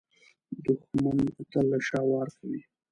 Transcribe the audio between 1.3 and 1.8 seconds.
تل له